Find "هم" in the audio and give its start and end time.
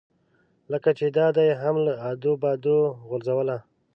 1.61-1.75